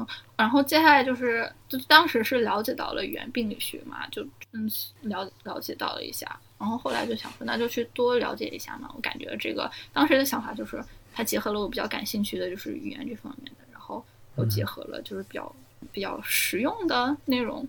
[0.00, 0.06] 嗯，
[0.36, 4.70] 然后接下来就是，就当时是了解到了语言病理学嘛，就嗯
[5.02, 8.90] 了了解到了一下，然后后来就想说，那就去多了解一下嘛。
[8.94, 10.82] 我感觉这个当时的想法就是，
[11.12, 14.04] 它结合了我比较感兴趣的就是语言这方面的，然后
[14.36, 15.54] 又结合了就是比较
[15.92, 17.66] 比较实用的内容，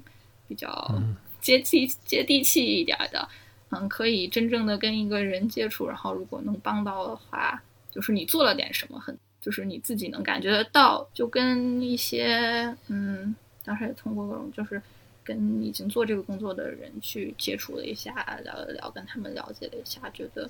[0.48, 1.02] 比较
[1.40, 3.28] 接地接地气一点的，
[3.70, 7.62] 嗯，可以真正的跟一个人接触，然后如果能帮到的话，
[7.92, 9.18] 就是你做了点什么很。
[9.42, 13.36] 就是你自己能感觉得到，就跟一些嗯，
[13.66, 14.80] 当时也通过各种，就是
[15.24, 20.48] 跟已经做这个工作的人去接触了一下，聊了聊，跟他们了解了一下，觉得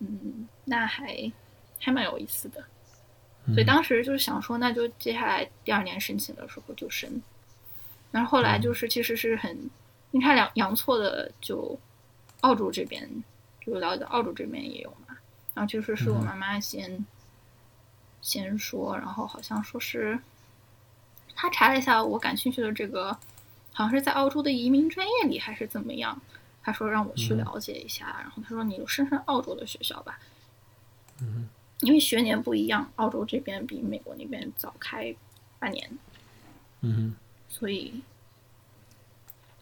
[0.00, 1.32] 嗯，那还
[1.80, 2.62] 还蛮有意思的。
[3.46, 7.22] 所以当时就是想说，那就接下来第二年申请的时候就申。
[8.10, 9.70] 然后后来就是其实是很
[10.10, 11.78] 阴差阳阳错的，就
[12.42, 13.08] 澳洲这边
[13.64, 15.16] 就了解澳洲这边也有嘛。
[15.54, 17.02] 然后就是是我妈妈先。
[18.22, 20.18] 先说，然后好像说是
[21.34, 23.12] 他查了一下我感兴趣的这个，
[23.72, 26.22] 好像是在澳洲的移民专业里还是怎么样。
[26.62, 30.20] 他说让我去了解一下，然后他说你就申申澳洲的学校吧，
[31.20, 31.48] 嗯，
[31.80, 35.12] 因为学年不一样，澳洲这边比美国那边早开
[35.58, 35.98] 半年，
[36.82, 37.16] 嗯，
[37.48, 38.00] 所以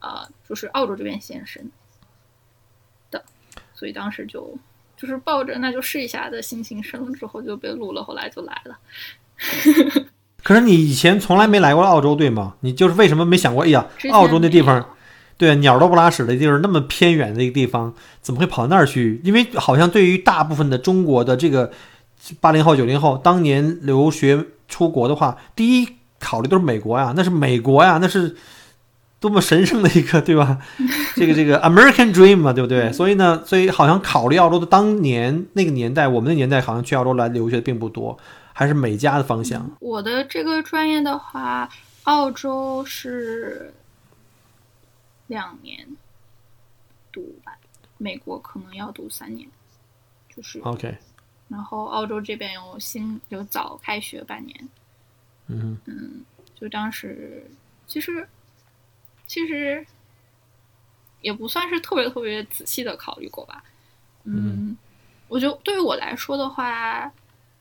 [0.00, 1.72] 呃，就是澳洲这边先申
[3.10, 3.24] 的，
[3.74, 4.58] 所以当时就。
[5.00, 8.76] 就是抱着那就试一下的心情生了之后就被录了，后来就来了。
[10.44, 12.54] 可是你以前从来没来过澳洲，对吗？
[12.60, 13.64] 你就是为什么没想过？
[13.64, 14.84] 哎呀，澳洲那地方，
[15.38, 19.20] 对，鸟都不拉屎的地方，那么偏远的一个地方，怎么会跑那儿去？
[19.24, 21.70] 因为好像对于大部分的中国的这个
[22.40, 28.36] 八零后、九零后，当年留学出国的话，第一考虑都是美国呀，那是美国呀，那是。
[29.20, 30.58] 多么神圣的一个， 对吧？
[31.14, 32.90] 这个这个 American Dream 嘛，对不对？
[32.90, 38.18] 所以呢，所以好像考虑澳洲的当年那个年代，我们的年代好像去澳洲来留学的并不多，
[38.54, 39.70] 还是美加的方向。
[39.78, 41.68] 我的这个专业的话，
[42.04, 43.74] 澳洲是
[45.26, 45.86] 两年
[47.12, 47.52] 读吧，
[47.98, 49.46] 美国可能要读三年，
[50.34, 50.96] 就是 OK。
[51.48, 54.68] 然后澳洲这边有新有早开学半年，
[55.48, 56.24] 嗯嗯，
[56.58, 57.44] 就当时
[57.86, 58.26] 其实。
[59.30, 59.86] 其实
[61.20, 63.62] 也不算是特别特别仔细的考虑过吧，
[64.24, 64.76] 嗯，
[65.28, 67.08] 我觉得对于我来说的话，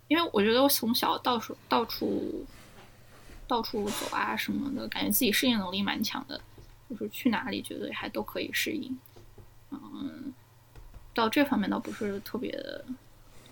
[0.08, 2.44] 因为我觉得我从小到处到处
[3.48, 6.42] 到处走啊什么的，感觉自己适应能力蛮强的，
[6.90, 8.98] 就是去哪里觉得还都可以适应，
[9.70, 10.34] 嗯，
[11.14, 12.84] 到这方面倒不是特别的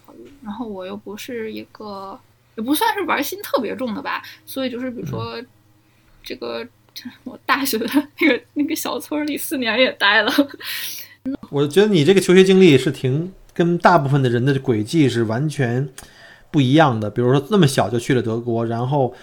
[0.08, 0.34] 考虑。
[0.42, 2.20] 然后我又不是一个，
[2.56, 5.40] 也不算是玩心特别重的吧，所以就是比如说
[6.24, 6.68] 这个。
[7.24, 7.86] 我大学的
[8.20, 10.32] 那个那个小村里四年也待了。
[11.52, 15.90] 我觉得你这个求学经历是挺跟大部分的人的轨迹是完全
[16.50, 17.10] 不一样的。
[17.10, 19.14] 比如说那么小就去了德国，然后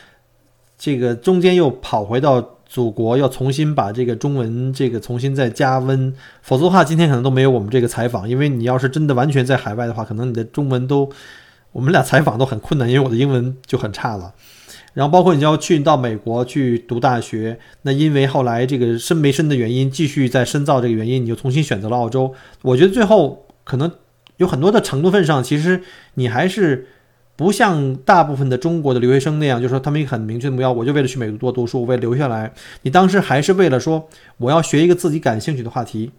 [0.76, 6.14] 这个中间又跑回到祖国，要重新把这个中文这个重新再加温。
[6.42, 8.28] 否则的话，今天可能都没有我们这个采访。
[8.28, 11.10] 因为你要是真的完全在海外的话，可能你的中文都
[11.72, 14.34] 我们俩采访都很困难，因为我的英文就很差了。
[14.94, 22.32] 然后包括你要去到美国去读大学，那因为后来这个深没深的原因，继续在深造这个原因，你就重新选择了澳洲。
[22.62, 23.90] 我觉得最后可能
[24.36, 25.82] 有很多的程度份上，其实
[26.14, 26.86] 你还是
[27.36, 32.52] 不像大部分的中国的留学生那样，就是说他们一个很明确的目标，我就为了去美国多读书，我为了留下来。
[32.82, 36.12] 你当时还是为了说我要学一个自己感兴趣的话题，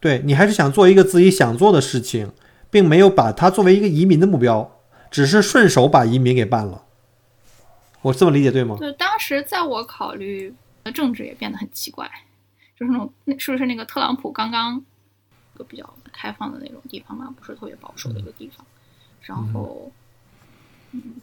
[0.00, 2.30] 对你还是想做一个自己想做的事情，
[2.70, 4.70] 并没有把它作为一个移民的目标，
[5.10, 6.82] 只是顺手把移民给办了。
[8.02, 8.76] 我这么理解对吗？
[8.78, 10.54] 对，当时在我考虑，
[10.94, 12.08] 政治也变得很奇怪，
[12.76, 14.76] 就是那种那是不是那个特朗普刚刚
[15.54, 18.64] 一个比较开放的那种地方嘛，不是特别保守的一个地方。
[19.20, 19.90] 然后，
[20.92, 21.16] 嗯，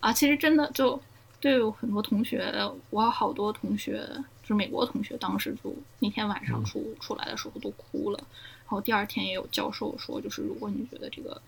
[0.00, 1.00] 啊，其实真的就
[1.40, 2.52] 对很多同学，
[2.90, 4.04] 我好多同学
[4.42, 8.18] 就是美国同学，当时就那天晚上出出来的时候都哭了。
[8.64, 11.40] 然后第二天也有教授说，就是如果你觉得这个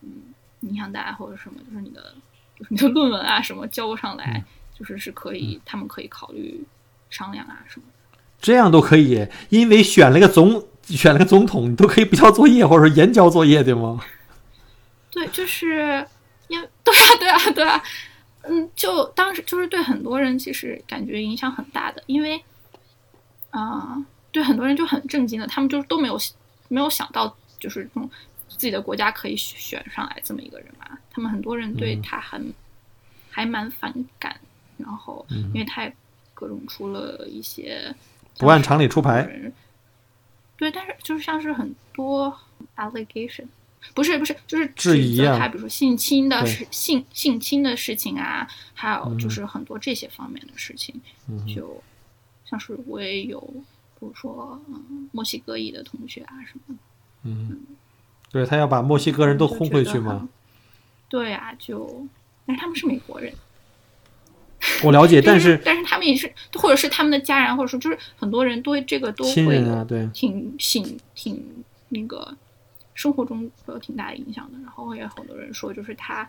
[0.00, 2.14] 嗯影响大或者什么，就是你的。
[2.68, 4.44] 你的论文啊，什么交不上来，
[4.78, 6.62] 就是是可以，他们可以考虑
[7.10, 8.18] 商量啊什么的。
[8.40, 14.00] 这样都可以，因为选了个总，选了个总统，你都可以不交作业或者说延交作业，对吗？
[15.10, 16.06] 对，就是
[16.48, 17.82] 因为 对啊，对啊，对啊，
[18.42, 22.42] 嗯，就当时就是对很多人其实感觉影响很大的，因为
[23.50, 23.96] 啊，
[24.30, 26.18] 对很多人就很震惊的，他们就是都没有
[26.68, 28.10] 没有想到，就是这种。
[28.48, 30.86] 自己的国家可以选上来这么一个人嘛？
[31.12, 32.52] 他们很多人对他很
[33.30, 34.40] 还蛮反感，
[34.78, 35.94] 然后因为他也
[36.32, 37.94] 各种出了一些
[38.38, 39.52] 不按常理出牌。
[40.56, 42.34] 对，但是就是像是很多
[42.76, 43.44] allegation，
[43.94, 46.50] 不是不是，就是质疑他，比如说性侵的对。
[46.50, 51.82] 事、性性侵的事情啊，还有就是很多这些方面的事情，嗯就
[52.44, 53.40] 像是我也有，
[53.98, 56.76] 比如说嗯，墨西哥裔的同学啊什么
[57.24, 57.56] 的，
[58.30, 60.04] 对他要把墨西哥人都轰回去嘛。
[60.04, 60.28] 就觉得很。
[61.12, 62.08] 对啊，就
[62.46, 63.30] 但是他们是美国人，
[64.82, 72.34] 我了解， 但是是但是他们也是，或者是他们的家人，或者说就是很多人对这个都会有人啊，对，挺挺挺那个
[72.94, 74.58] 生活中会有挺大的影响的。
[74.62, 76.26] 然后也有很多人说，就是他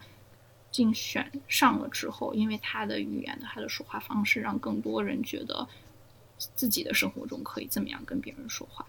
[0.70, 5.66] 竞选上了之后，因为他的语言的他的说话方式，让更多人觉得
[6.38, 8.86] 自己的生活中可以这么样跟别人说话。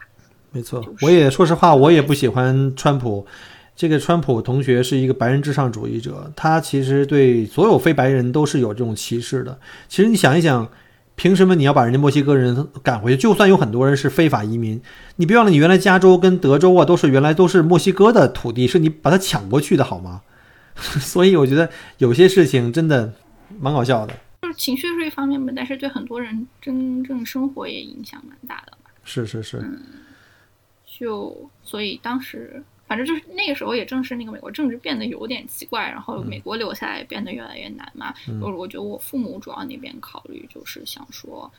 [0.50, 3.25] 没错就，是我也说实话，我也不喜欢川普。
[3.76, 9.59] 这个川普同学是一个白人至上主义者，他其实对所有非白人都是有这种歧视的。
[9.88, 10.71] 其实你想一想，
[11.17, 13.23] 凭什么你要把人家墨西哥人赶回去？
[13.23, 14.81] 就算有很多人是非法移民，
[15.17, 20.23] 你别忘了，你原来加州跟德州啊，都是原来都是墨西哥的土地，是你把它抢过去的好吗？
[20.75, 23.12] 所以我觉得有些事情真的
[23.61, 24.15] 蛮搞笑的。
[24.43, 28.91] 就是情绪是一方面吧，但是对很多人真正生活也影响蛮大的嘛。
[29.05, 29.65] 是是是，
[30.85, 32.62] 就所以当时
[32.94, 38.14] 反正就是那个时候，也正是那个美国政治变得有点奇怪，然后美国留下来变得越来越难嘛。
[38.41, 41.50] 我、我觉得我父母主要那边考虑就是想说，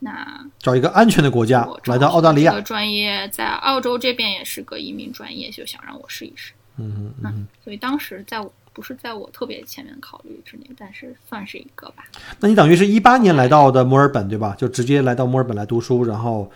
[0.00, 2.62] 那找一个安全的国家来到澳大利亚这个。
[2.64, 6.52] 专业在澳洲这边也是个移民专业，就想让我试一试。
[6.78, 7.46] 嗯嗯嗯。
[7.62, 12.04] 所以当时在我不是在我特别前面考虑之内，但是算是一个吧。
[12.40, 14.56] 那你等于是一八年来到的墨尔本对吧？
[14.58, 16.50] 就直接来到墨尔本来读书，然后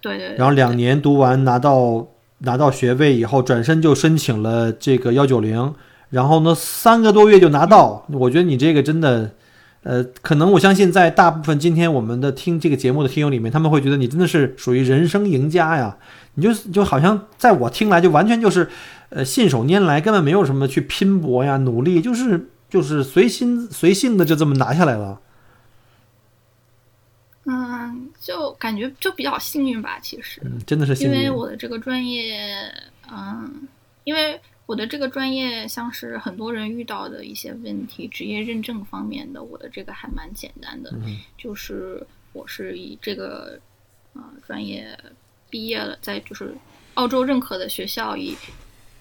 [0.00, 0.36] 对对对。
[0.36, 2.04] 然后两年读完拿到
[2.38, 5.74] 拿到学位以后，转身就申请了这个幺九零，
[6.10, 8.04] 然后呢三个多月就拿到。
[8.10, 9.30] 我觉得你这个真的，
[9.82, 15.96] 呃，可能我相信在大部分今天我们的听这个节目的听友里面，他们会觉得你真的是属于人生赢家呀。
[16.34, 18.68] 你就就好像在我听来就完全就是，
[19.08, 25.18] 呃，信手拈来，根本没有什么去拼搏呀、努力，就是就是随心随性的就这么拿下来了。
[27.50, 30.38] 嗯，就感觉就比较幸运吧，其实。
[30.44, 31.16] 嗯，真的是幸运。
[31.16, 32.70] 因为我的这个专业，
[33.10, 33.66] 嗯，
[34.04, 43.58] 因为我的这个专业像是很多人遇到的一些问题，职业认证方面的，我的这个还蛮简单的，嗯就是我是以这个
[44.12, 44.98] 呃专业
[45.48, 46.54] 毕业了，在就是
[46.94, 48.36] 澳洲认可的学校以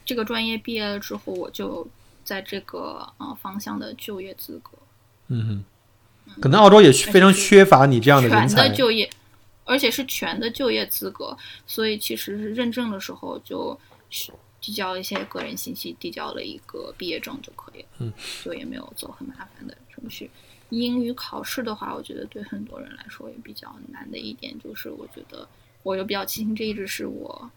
[0.06, 1.86] 这个专业毕业了之后，我就
[2.24, 4.72] 在这个呃方向的就业资格。
[5.28, 5.66] 嗯哼，
[6.42, 8.76] 可能澳洲也非常缺乏你这样的人全才的。
[8.76, 9.10] 就业，
[9.66, 13.78] 而且是全的就业资格，所以其实是认证的时候就
[14.60, 18.14] 递交一些个人信息，递交了一个毕业证就可以了，嗯，
[18.44, 20.30] 就也没有走很麻烦的程序。
[20.70, 25.48] 英语考试的话，我觉得对很多人来说也比较难的一点就是，我觉得
[25.84, 27.50] 我又比较庆幸这一直是我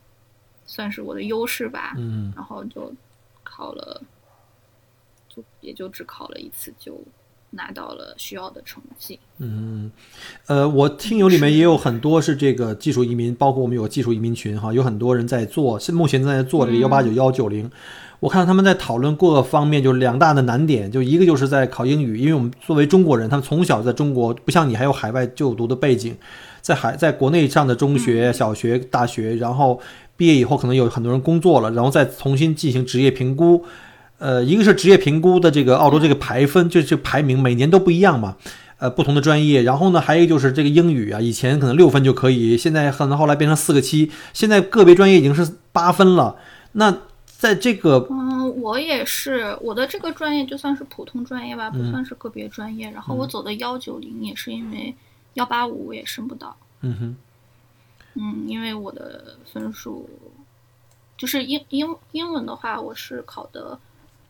[0.64, 2.94] 算是我的优势吧，嗯，然后就
[3.42, 4.00] 考了，
[5.28, 7.02] 就也就只考了一次就
[7.50, 9.18] 拿到了需要的成绩。
[9.38, 9.90] 嗯，
[10.46, 17.70] 呃，我听友里面也有很多是这个技术移民，包括我们有个技术移民群哈，有很多人在做，现目前正在做这个幺八九幺九零。
[18.20, 26.14] 我看到他们在讨论各个方面，就是两大的难点，就一个就是在考英语，因为我们作为中国人，他们从小在中国，不像你还有海外就读的背景，
[26.60, 29.80] 在海在国内上的中学、小学、大学，然后
[30.18, 33.64] 毕业以后可能有很多人工作了，然后再重新进行职业评估。
[34.20, 38.36] 呃，一个是职业评估的这个澳洲这个排分，就这排名每年都不一样嘛。
[38.76, 46.36] 呃，不同的专业，然后呢，还有一个就是这个英语啊，以前可能六分就可以，现在可能后来变成四个七，现在个别专业已经是八分了。
[46.72, 46.96] 那
[47.26, 52.90] 在这个嗯，我也是，我的这个专业就算是普通专业吧，不嗯算是个别专业。
[52.90, 54.94] 然后我走的幺九零也是因为
[55.34, 57.16] 幺八五我也升不到，嗯哼，
[58.14, 60.08] 嗯，因为我的分数
[61.18, 63.78] 就是英英英文的话，我是考的，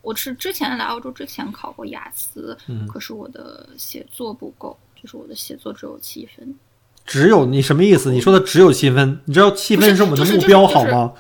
[0.03, 6.55] 我是之前来澳洲之前考过雅思，嗯可是我的写作不够，就是我的写作只有七分。
[7.07, 8.13] 只有你什么意思？
[8.13, 11.13] 你说的只有七分，你知道七分是我们的目标好吗？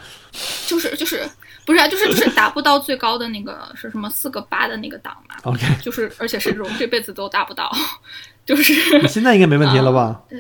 [0.67, 1.29] 就是就是
[1.67, 7.71] 不是啊，就是就是达不到最高的那个是什么四个八的那个档嘛，OK，就是而且是这种这辈子都达不到，
[8.47, 10.23] 就是你现在应该没问题了吧？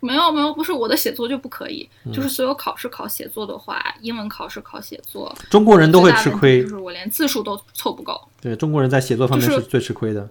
[0.00, 2.12] 没有没有，不是我的写作就不可以，嗯。
[2.12, 6.62] 就是所有考试考写作的话，英文考试考写作，中国人都会吃亏。
[6.62, 10.28] 就，是我连字数都凑不够，对中国人在写作方面是是最吃亏的。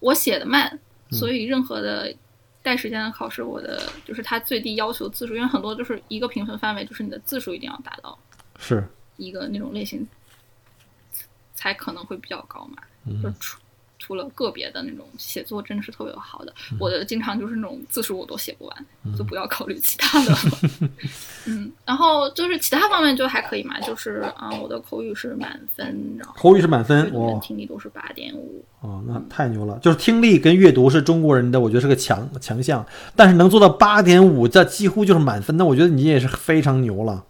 [0.00, 0.78] 我写的慢，
[1.10, 1.18] 嗯。
[1.18, 2.12] 所以任何的
[2.62, 8.18] 带时间的考试，我的就是它最低要求字数，因为很多就是一个评分范围，就是你的字数一定要达到
[8.58, 8.82] 是，
[9.18, 10.06] 一个那种类型，
[11.54, 12.82] 才可能会比较高嘛。
[13.04, 13.22] 嗯。
[13.22, 13.30] 就
[14.06, 18.86] 除除了个别的那种写作真的是特别好的，我的经常就是那种字数我都写不完，
[19.18, 20.32] 就不要考虑其他的。
[21.44, 27.10] 嗯，然后就是其他方面就还可以嘛，就是啊、我的口语是满分，然后口语是满分
[27.42, 28.64] 听力都是八点五。
[28.80, 29.76] 哦，那太牛了！
[29.80, 32.86] 就是听力跟阅读是中国人的，我觉得是个强强项，
[33.16, 35.56] 但是能做到八点五，这几乎就是满分。
[35.56, 37.24] 那我觉得你也是非常牛了。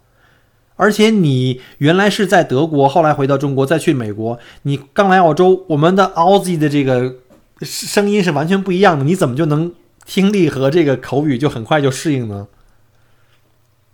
[0.77, 7.15] 而且你原来是在德国，后来回到中国，再去美国，你刚来澳洲，我们的 Aussie 的这个
[7.61, 9.73] 声音是完全不一样的，你怎么就能
[10.05, 12.47] 听力和这个口语就很快就适应呢？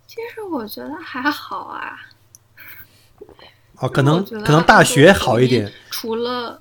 [0.06, 1.96] 其实我觉得还好啊，
[3.78, 6.60] 哦，可能可能大学好一点，除了，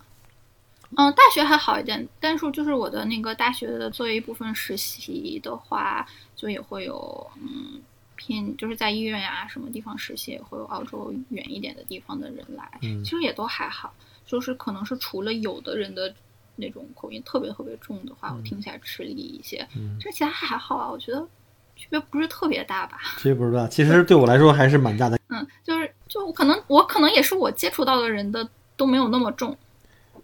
[0.98, 6.04] 嗯，大学还好一点，但是就是我的那个大学的作为一部分实习的话，
[6.36, 7.80] 就也会有嗯
[8.26, 13.94] 偏就是在医院呀、什么地方实习，也会有澳洲远一点的地方的人来，嗯其实也都还好，
[14.26, 16.14] 就是可能是除了有的人的
[16.56, 21.28] 那种口音特别特别重的话，我听起来吃力一些，嗯这其他还好啊，我觉得
[21.76, 23.00] 区别不是特别大吧。
[23.18, 25.20] 其实不是大，其实对我来说还是蛮大的。
[25.28, 29.58] 嗯，就是就可能我可能也是我接触到的人的都没有那么重，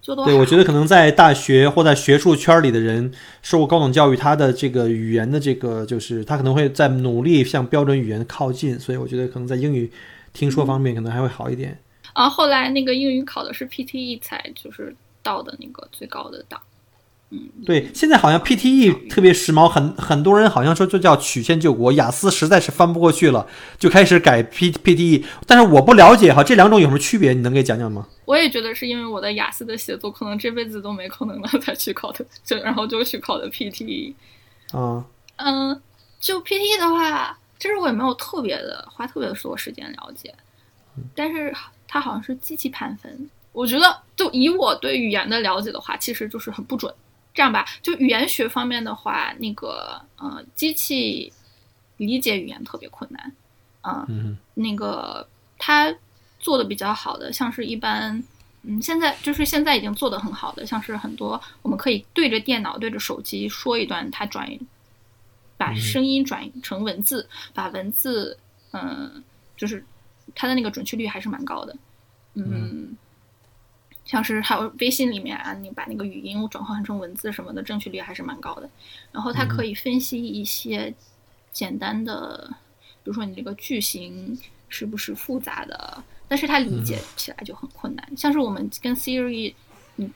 [0.01, 9.91] 就都对，我觉得可能在大学或在学术圈里的人受过高等教育，他的这个语言的这个就是他可能会在努力向标准语言靠近，所以我觉得可能在英语
[10.33, 11.77] 听说方面可能还会好一点。
[12.13, 16.59] 啊，后来那个英语考的是 PTE 才就是到的那个最高的档。
[17.31, 23.45] 嗯，对，现在好像 PTE 特别时髦，很很多人好像说就叫曲线救国，雅思实在是翻不过去了，
[23.77, 25.23] 就开始改 P PTE。
[25.45, 27.31] 但是我不了解哈，这两种有什么区别？
[27.33, 28.07] 你能给讲讲吗？
[28.25, 34.13] 我也觉得是因为我的雅思的写作可能这辈子都没可能了才去考的，就然后就去考的 PTE。
[34.71, 35.05] 啊，
[35.35, 35.79] 嗯，
[36.19, 40.33] 就 PTE 的话，其实我也没有特别的花特别多时间了解，
[41.13, 41.53] 但是
[41.87, 43.29] 它好像是机器判分。
[43.51, 46.91] 我觉得，就以我对语言的了解的话，其实就是很不准。
[47.33, 51.31] 这样吧，就语言学方面的话，那个呃，机器
[51.97, 53.31] 理解语言特别困难，
[53.81, 54.37] 啊、嗯。
[54.55, 55.25] 那个
[55.57, 55.93] 它
[56.39, 58.21] 做的比较好的，像是一般，
[58.63, 64.49] 嗯，现在就是现在已经做的很好的，像是很多我们可以对着电脑、对着手机说一段，它转
[65.55, 68.37] 把声音转成文字，把文字，
[68.71, 69.23] 嗯，
[69.55, 69.85] 就是
[70.35, 71.75] 它的那个准确率还是蛮高的，
[72.33, 72.97] 嗯。
[74.09, 78.67] 像是还有微信里面啊，你把那个语音转换成文字什么的，正确率还是蛮高的。
[79.11, 80.91] 然后它可以分析一些
[81.51, 82.49] 简单的，
[83.03, 84.35] 比如说你这个句型
[84.67, 88.17] 是不是复杂的，但是它理解起来就很困难。
[88.17, 89.53] 像是我们跟 Siri，
[89.97, 90.09] 你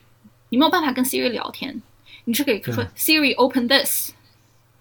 [0.48, 1.80] 你没有办法跟 Siri 聊天，
[2.24, 4.10] 你是可以说 Siri open this，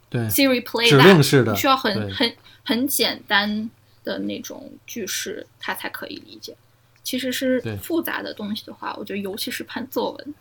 [0.10, 3.70] 对，Siri play 指 that，令式的你需要很很很简单
[4.04, 6.58] 的那种句式，它才可以理解。
[7.04, 10.34] 其实是复杂的东西的话，我觉得尤其是判作文，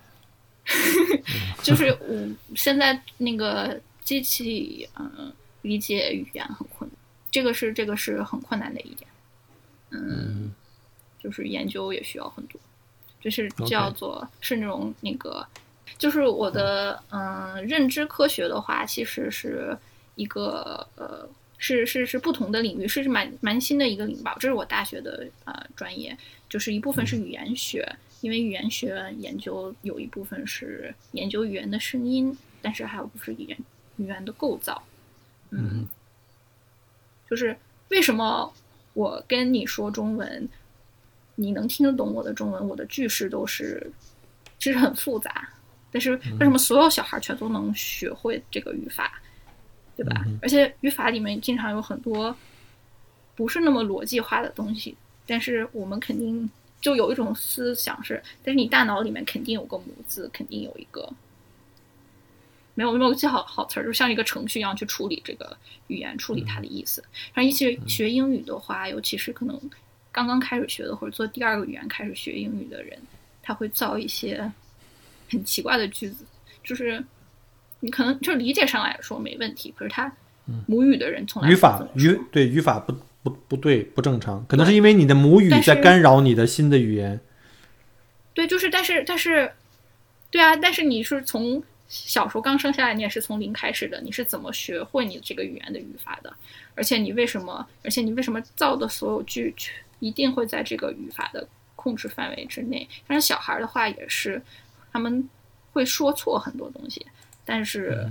[1.63, 6.97] 就是我现在那个机器嗯理解语言很困难，
[7.31, 9.11] 这个是这个是很困难的一点。
[9.91, 10.53] 嗯，
[11.19, 12.61] 就是研究也需要很多，
[13.21, 15.47] 就是叫做是那种那个，
[15.99, 19.77] 就是我的嗯认知科学的话，其实是
[20.15, 21.29] 一个呃。
[21.65, 24.37] 是是是不同的领域，是蛮蛮新的一个领域吧。
[24.41, 27.89] 这是我大学的呃专业，就是一部分是语言学，
[28.21, 33.57] 因为语言学研究有一部分是研究语言的声音，但是还有不是语言
[33.99, 34.83] 语言的构造。
[35.51, 35.87] 嗯，
[37.31, 37.57] 就是
[37.91, 38.53] 为什么
[38.95, 40.49] 我跟你说中文，
[41.37, 43.89] 你能听得懂我的中文，我的句式都是
[44.59, 45.51] 其实很复杂，
[45.93, 49.23] 但是为什么所有小孩全都能学会这个语法？
[49.95, 50.25] 对吧？
[50.41, 52.35] 而且语法里面经常有很多
[53.37, 54.97] 不是那么逻辑化的东西，
[55.27, 61.13] 但是我们肯定就有一种思想是，但是你大脑里面肯定有个模子，肯定有一个
[62.75, 65.55] 没有没有记好好词儿，就像一个程序一样去处理这个
[65.89, 67.05] 语言，处理它的意思。
[67.35, 69.61] 然后一些学英语的话，尤其是可能
[70.11, 72.99] 刚刚开始学的或者做第二个语言开始学英语的人，
[73.43, 74.51] 他会造一些
[75.31, 76.25] 很奇怪的句子，
[76.65, 77.05] 就是。
[77.85, 80.11] 你可能就理解上来说没问题，可是他
[80.67, 87.21] 母语的人从来语法语对语法不不不对不正常，可能是因为你的母语在干扰你的新的语言。
[88.35, 89.53] 对，就是但是但是，
[90.31, 96.33] 对啊，但是你是从小时候刚生下来，你也是从零开始的，你是怎么学会你这个语言的语法的？
[96.75, 97.67] 而且你为什么？
[97.85, 99.55] 而且你为什么造的所有句
[99.99, 101.47] 一定会在这个语法的
[101.77, 102.89] 控制范围之内？
[103.07, 104.41] 但是小孩的话也是，
[104.93, 105.29] 他们
[105.73, 107.07] 会说错很多东西。
[107.45, 108.11] 但是，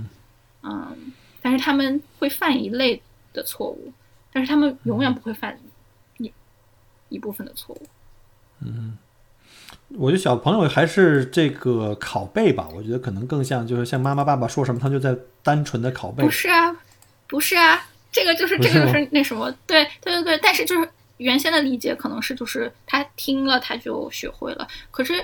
[0.62, 0.96] 嗯，
[1.40, 3.00] 但是他们会犯一类
[3.32, 3.92] 的错误，
[4.32, 5.58] 但是他们永远不会犯
[6.18, 6.32] 一
[7.08, 7.86] 一部分的错误。
[8.60, 8.96] 嗯，
[9.96, 16.30] 我觉得小朋友还是这个拷贝吧，我觉得可能更像就是像妈妈爸爸说什么，他就在单纯的拷贝不。
[16.30, 16.76] 是啊，
[17.26, 25.14] 不是啊，这个就是这个就是那什么，对对对对，但是就是原先的理解可能是就是他听了他就学会了，可是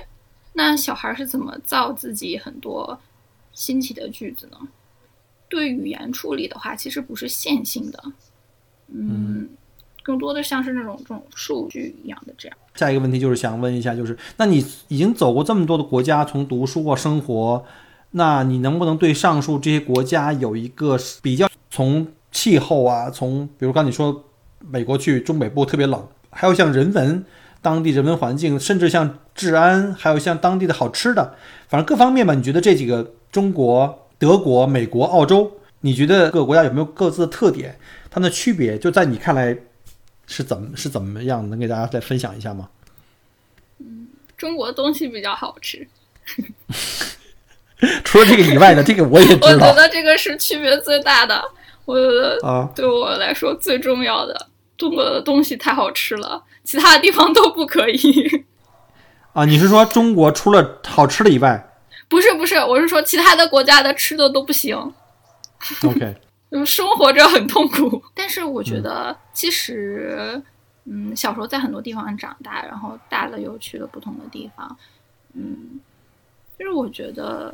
[0.53, 2.99] 那小孩是怎么造自己很多
[3.59, 4.57] 新奇的句子呢？
[5.49, 8.01] 对语言处理的话，其实不是线性的，
[8.87, 9.49] 嗯，
[10.01, 12.57] 更多的像是那种这种数据一样的这样。
[12.75, 17.65] 下一个问题就是想问一下，就是那你已经走过这么多的国家，从读书啊、生活，
[18.11, 21.49] 那你能不能对上述这些国家有一个比较？
[21.69, 24.23] 从气候啊，从比如刚你说
[24.59, 27.25] 美国去中北部特别冷，还有像人文、
[27.61, 31.35] 当地人文环境，甚至像治安，还有像当地的好吃的，
[31.67, 37.77] 反正各方面吧，你觉得这几个中国、德国、美国、澳洲，你觉得各个国家有没有各自的特点？
[38.09, 39.57] 它们的区别，就在你看来
[40.27, 41.49] 是怎么是怎么样？
[41.49, 42.69] 能给大家再分享一下吗？
[43.79, 45.85] 嗯中国东西比较好吃，
[48.05, 51.43] 除了这个以外呢，这个我也知道我觉得这个是区别最大的。
[51.85, 52.69] 我觉得啊。
[52.75, 54.47] 对我来说最重要的，
[54.79, 58.45] 中国的东西太好吃了，其他的地方都不可以。
[59.33, 61.69] 啊，你是说中国除了好吃的以外
[62.07, 64.75] 不是不是，我是说其他的国家的吃的都不行
[65.83, 66.15] ，，OK，
[66.49, 68.01] 就是生活着很痛苦。
[68.15, 70.41] 但是我觉得，其实，
[70.85, 74.77] 嗯，小时候在很多地方长大，然后大了又去了不同的地方，
[75.35, 75.79] 嗯，
[76.57, 77.53] 就是我觉得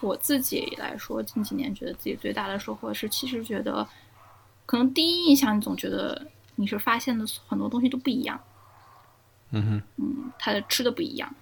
[0.00, 3.86] 我自己来说，近几年觉得自己最大的收获是，其实觉得
[4.66, 8.40] 可能第一印象，你总觉得你是发现的很多东西都不一样，
[9.50, 11.34] 嗯哼，嗯，他的吃的不一样，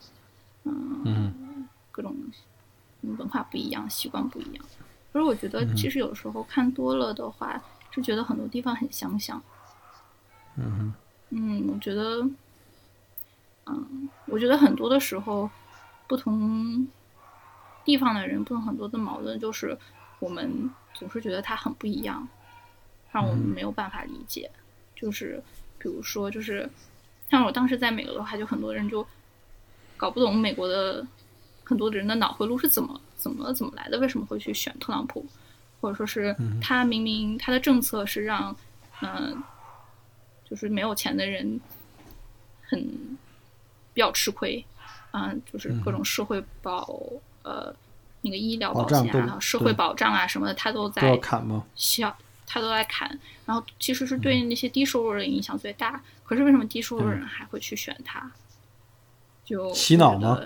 [0.65, 2.41] 嗯哼，各种东西
[3.17, 4.65] 文化不一样，习惯不一样。
[5.13, 7.61] 可是我觉得，其实有时候看多了的话，
[7.91, 9.43] 是觉得很多地方很相像。
[10.57, 10.95] 嗯哼，
[11.31, 12.27] 嗯，我觉得，
[13.67, 15.49] 嗯，我觉得很多的时候，
[16.07, 16.87] 不同
[17.85, 19.77] 地方的人，不同很多的矛盾，就是
[20.19, 22.29] 我们总是觉得它很不一样，
[23.13, 24.51] 让我们没有办法理解。
[24.95, 25.43] 就是
[25.79, 26.69] 比如说，就是
[27.31, 29.07] 像我当时在美国的话，就很多人就
[29.97, 31.07] 搞不懂美国的
[31.65, 35.25] 很多人的脑回路是怎么怎么怎么来的，为什么会去选特朗普，
[35.81, 38.55] 或者说是他明明他的政策是让
[39.03, 39.43] 嗯、
[40.45, 41.59] 就是没有钱的人
[42.69, 42.79] 很
[43.95, 44.63] 比较吃亏，
[45.13, 46.87] 嗯、就是各种社会保、
[47.43, 47.75] 呃
[48.21, 51.43] 那个医疗保保险啊、社会保障啊什么的，他都在砍
[52.53, 53.09] 他都在砍，
[53.47, 56.03] 然后其实是对那些低收入人影响最大。
[56.25, 58.29] 可是为什么低收入人还会去选他？
[59.45, 60.41] 就洗脑吗？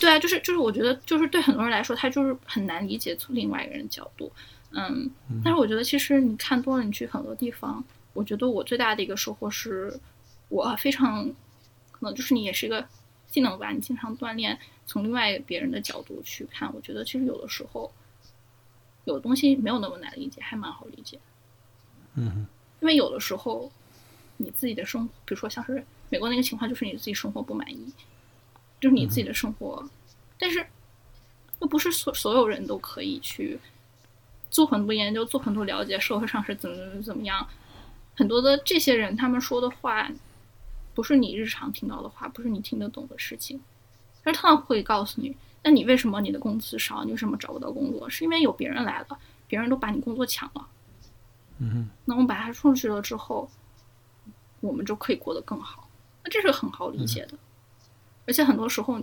[0.00, 4.32] 对啊，就是就是，我觉得就是对很多人来说，他就是很难理解从另外一个人的角度。
[4.70, 5.10] 嗯，
[5.44, 10.00] 但是我觉得其实你看多了，你去很多地方，我觉得我最大的一个收获是，
[10.48, 11.26] 我非常
[11.90, 12.86] 可能就是你也是一个
[13.26, 17.92] 技能吧，你经常锻炼，从另外别人的角度去看，我觉得其实有的时候
[19.08, 21.18] 有的东西没有那么难理解，还蛮好理解。
[22.14, 22.46] 嗯哼，
[22.80, 23.72] 因为有的时候
[24.36, 27.92] 你自己的生活，比如说像是美国那个情况，就是你自己生活不满意，
[28.78, 29.82] 就是你自己的生活，
[30.38, 30.66] 但是
[31.60, 33.58] 又不是所所有人都可以去
[34.50, 37.48] 做很多研究，做很多了解社会上是怎么怎么怎么样。
[38.14, 40.10] 很多的这些人，他们说的话，
[40.94, 43.60] 不是你日常听到的话，不是你听得懂的事情。
[44.24, 47.04] 而是特朗普会告诉你，那你为什么你的工资少？
[47.04, 48.08] 你为什么找不到工作？
[48.08, 50.68] 是因为有别人来了，别人都把你工作抢了。
[51.58, 53.50] 嗯，那我们把它出去了之后，
[54.60, 55.88] 我们就可以过得更好。
[56.22, 57.36] 那这是很好理解的，
[58.26, 59.00] 而且很多时候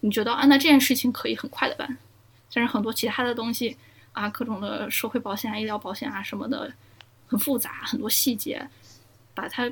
[0.00, 1.96] 你觉得啊，那这件事情可以很快的办，
[2.52, 3.76] 但是很多其他的东西
[4.12, 6.72] 啊，各种的社会保险啊、医疗保险啊什么的，
[7.26, 8.68] 很复杂，很多细节，
[9.34, 9.70] 把它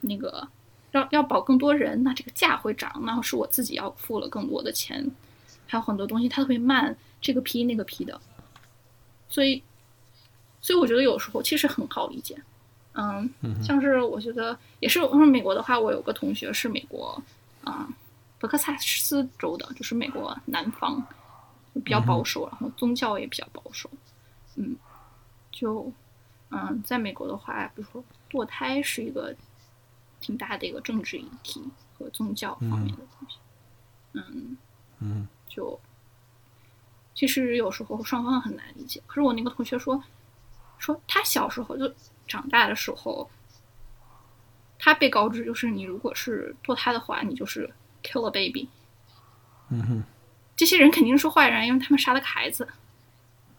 [0.00, 0.46] 那个
[0.90, 5.08] 要要保更多人，那这个价会涨，那是我自己要付了更多的钱，
[5.66, 8.20] 还有很多东西它特别慢，这个批那个批的，
[9.28, 9.62] 所以。
[10.62, 12.36] 所以我觉得有时候其实很好理解，
[12.94, 13.30] 嗯，
[13.62, 17.22] 像是我觉得也是，我说美国的话，我有个同学是美国，
[17.62, 17.88] 啊、
[18.40, 21.00] 德克萨斯州的，就是美国南方，
[21.84, 23.88] 比较保守，然后宗教也比较保守，
[24.56, 24.74] 嗯，
[25.52, 25.92] 就
[26.50, 29.32] 嗯，在美国的话，比如说堕胎是一个
[30.20, 31.62] 挺大的一个政治议题
[31.96, 33.36] 和宗教方面的东西，
[34.14, 34.56] 嗯。
[34.98, 35.80] 嗯，就
[37.14, 39.02] 其实有时候双方很难理解。
[39.06, 40.02] 可是我那个同学说，
[40.78, 41.90] 说他小时候就
[42.28, 43.30] 长大的时候，
[44.78, 48.68] 他被告知就是你如果是堕胎的话，你就是 kill a baby。
[49.70, 50.04] 嗯哼，
[50.54, 52.68] 这些人肯定是坏人，因为他们杀了个孩子。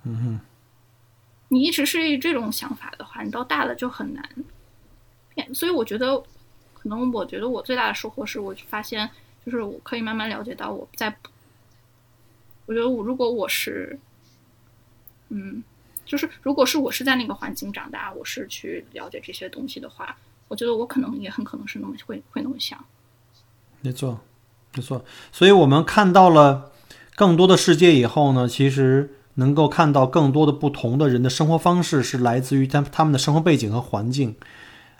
[0.03, 0.39] 嗯哼，
[1.49, 4.29] 你一直是这种想法的话，你到大了就很难
[5.33, 5.53] 变。
[5.53, 6.17] 所以我觉得，
[6.73, 9.09] 可可能我觉得我最大的收获是我发现，
[9.45, 11.13] 就是我可以慢慢了解到我在，
[12.67, 13.97] 我觉得我如果我是，
[15.29, 15.63] 嗯，
[16.05, 20.15] 就是如果是我是在那个环境长大，我是去了解这些东西的话，
[20.49, 22.77] 我觉得我可能也很可能是那么会会那么想。
[23.81, 24.19] 没错，
[24.75, 25.03] 没错。
[25.31, 26.71] 所以我们看到了
[27.15, 34.35] 更多的世界以后呢，其实能够看到更多的不同的人的生活方式，是来自于他他们的生活背景和环境。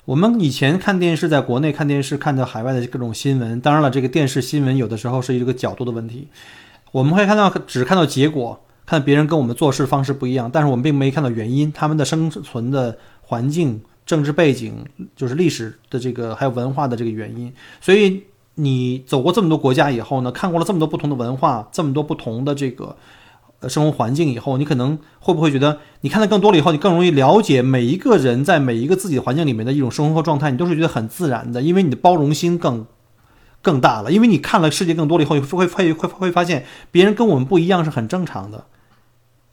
[0.06, 3.60] 我们以前看电视，在国内看电视，看到海外的各种新闻。
[3.60, 6.30] 当然了，这个电视新闻有的时候是一个角度的问题。
[6.92, 14.74] 我们会看到，只看到结果，看别人跟我们做事方式不一样，但是我们并没看到原因，他们的生存的环境、政治背景，
[15.16, 17.52] 就是历史的这个还有文化的这个原因。
[17.82, 18.24] 所以
[18.56, 22.96] 你走过这么多国家以后呢，看过了这么多不同的文化，这么多不同的这个。
[23.60, 32.86] 呃，生活环境以后，你可能会不会觉得，你看的更多了以后，你更容易了解每一个人在每一个自己的环境里面的一种生活状态，你都是觉得很自然的，因为你的包容心更
[33.68, 38.66] 更大了，因为你看了世界更多了以后，会会会会发现别人跟我们不一样是很正常的。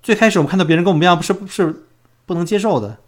[0.02, 1.84] 最开始我们看到别人跟我们不一样，不是不是
[2.24, 2.98] 不能接受的。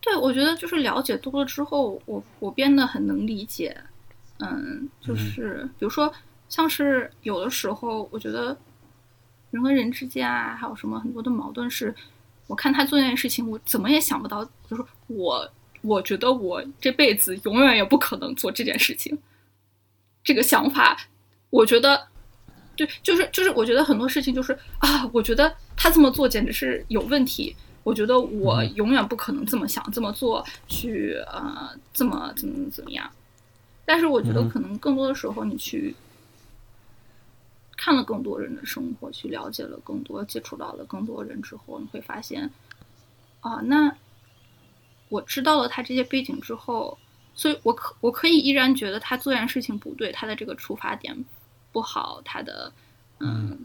[0.00, 3.76] 对，我觉得就是了解多了之后，我我变得很能理解。
[4.40, 6.12] 嗯，就是比如说，
[6.48, 8.56] 像是有的时候，我觉得。
[9.50, 11.94] 人和人之间啊，还有什么很多的矛盾是，
[12.48, 15.50] 我看他做那件事情，我怎么也想不到，就是我，
[15.80, 19.18] 我觉得我这辈子永远也不可能做这件事情。
[20.22, 20.96] 这个想法，
[21.50, 22.06] 我觉得，
[22.76, 27.54] 对，就是就是，我觉得很多事情就是啊，我觉得他这么做简直是有问题。
[27.84, 33.10] 我觉得我永远不可能这么想这么做，去呃，这么怎么怎么样。
[33.84, 35.94] 但是我觉得可能更多的时候，你去。
[37.80, 42.50] 看了更多人的生活，去了解了更多，接触到了更多人之后，你会发现，
[43.38, 43.94] 啊，那
[45.08, 46.98] 我知道了他这些背景之后，
[47.38, 51.16] 所以我可我可以依然觉得他做件事情不对，他的这个出发点
[51.70, 52.72] 不好，他的
[53.20, 53.56] 嗯，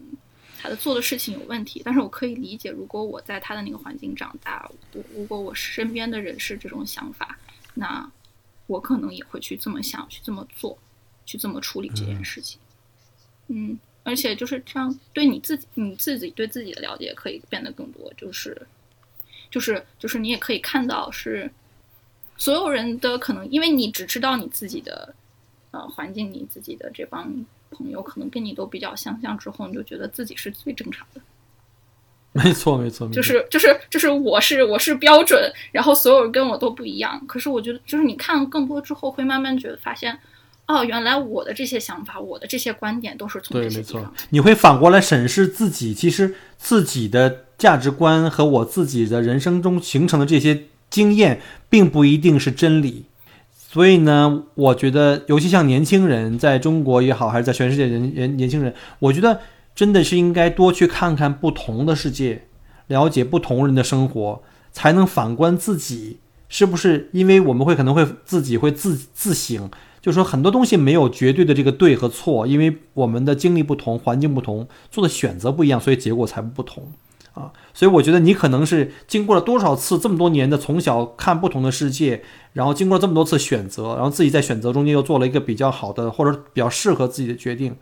[0.62, 1.82] 他的做的事情有问题。
[1.84, 7.38] 但是我可以理解，如果我在他的那个环境长大，我如果我身边的人是这种想法，
[7.74, 8.08] 那
[8.68, 10.78] 我可能也会去这么想，去这么做，
[11.26, 12.60] 去这么处理这件事情。
[13.48, 13.78] 嗯。
[14.06, 18.14] 而且就是这样，对你自己，你自己对自己的了解可以变得更多。
[18.18, 18.68] 就是，
[19.50, 21.50] 就是，就是你也可以看到，是
[22.44, 25.16] 所有人的可能，因为你只知道你自己的
[25.72, 27.34] 呃环境，你自己的这帮
[27.72, 31.22] 朋友可能跟你都比较相像，之后你就觉得自己是最正常的。
[32.34, 37.26] 没错，没错，就是就是就是我是我是标准，然后所有人跟我都不一样。
[37.26, 40.20] 可是我觉得，就是你看更多之后，会慢慢觉得发现。
[40.66, 44.14] 哦，原来我的这些想法，我的这些观点都是从对，没错。
[44.30, 53.06] 你会反过来审视自己，其实自己的价值观和我自己的人生中形成的这些经验，并不一定是真理。
[53.52, 59.40] 所以呢，我觉得，尤其像年轻人，在中国也好，还是在全世界人人年轻人，我觉得
[59.74, 62.44] 真的是应该多去看看不同的世界，
[62.86, 67.10] 了解不同人的生活，才能反观自己是不是？
[67.14, 69.72] 因为我们会可能会自己会自自省。
[70.00, 76.92] 就说，很多东西没有绝对的这个对和错，因为我们的经历不同，环境不同，做的选择不一样，所以结果才不同
[77.34, 77.52] 啊。
[77.74, 87.76] 所以我觉得你可能是经过了多少次这么多年的从小看不同的世界，然后经过了这么多次选择，然后自己在选择中间又做了一个比较好的或者比较适合自己的决定，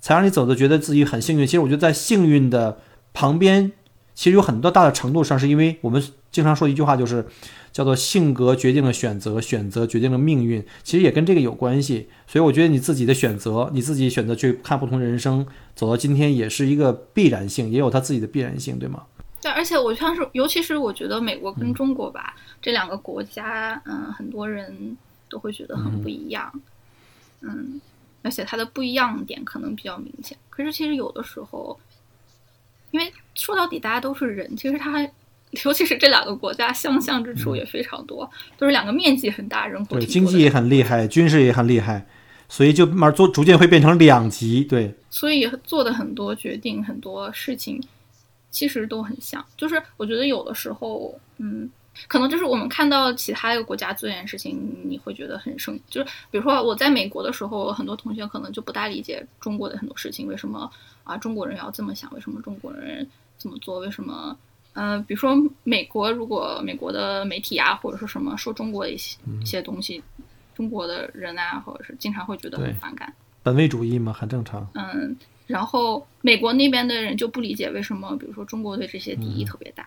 [0.00, 1.46] 才让你走的觉得自己很幸运。
[1.46, 2.78] 其实我觉得在幸运的
[3.12, 3.72] 旁边，
[4.14, 7.26] 其实有很多大的程度上是因为我们经常说一句话就是。
[7.74, 12.08] 叫做性格决定了选择，选择决定了命运，其实也跟这个有关系。
[12.24, 19.04] 所以我觉得你自己的选择，你自己选择去看不同的人生，走到今天也是一个必然性，也有它自己的必然性，对吗？
[19.40, 24.96] 对，而且我像是，尤其是我觉得美国跟中国吧，这两个国家，嗯，很多人
[25.28, 26.52] 都会觉得很不一样，
[27.40, 27.80] 嗯，
[28.22, 30.36] 而且它的不一样点可能比较明显。
[30.50, 31.78] 可是其实有的时候，
[32.90, 35.08] 因为说到底大家都是人，其实它。
[35.64, 42.04] 尤其是这两个国家相像之处也非常多，都是两个面积很大、人口对经济也很厉害、军事也很厉害，
[42.48, 44.62] 所以就慢慢做，逐渐会变成两极。
[44.64, 47.82] 对，所以做的很多决定、很多事情
[48.50, 49.44] 其实都很像。
[49.56, 51.70] 就是我觉得有的时候，嗯，
[52.06, 60.70] 可能就是我们看到其他一个国家做一件事情，你会觉得很生，就是比如说我在美国的时候，很多同学可能就不大理解中国的很多事情，为什么
[61.02, 62.12] 啊中国人要这么想？
[62.14, 63.78] 为什么中国人这么做？
[63.80, 64.36] 为什么？
[64.76, 70.02] 嗯，比如说美国，如果美国的媒体啊，或者说什么说中国一些一些东西，
[70.54, 73.12] 中国的人啊，或者是经常会觉得很反感，
[73.42, 74.66] 本位主义嘛，很正常。
[74.74, 79.86] 嗯，然后美国那边的人就不理解为什么，比如说中国对这些敌意特别大。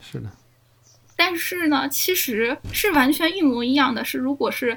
[0.00, 0.30] 是的。
[1.16, 4.04] 但是呢，其实是完全一模一样的。
[4.04, 4.76] 是如果是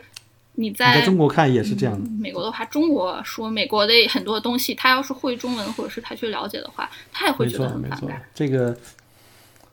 [0.54, 2.08] 你在中国看也是这样的。
[2.08, 8.78] 嗯美国的话，中国说美国的很多东西，他要是会中文或者是他去了解的话，他也会觉得很反感，，这个